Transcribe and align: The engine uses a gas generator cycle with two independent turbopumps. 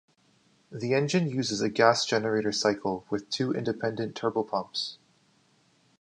The 0.71 0.95
engine 0.95 1.29
uses 1.29 1.61
a 1.61 1.69
gas 1.69 2.05
generator 2.07 2.51
cycle 2.51 3.05
with 3.11 3.29
two 3.29 3.51
independent 3.53 4.15
turbopumps. 4.15 4.97